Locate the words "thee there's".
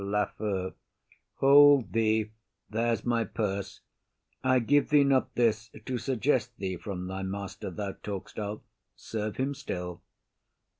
1.93-3.05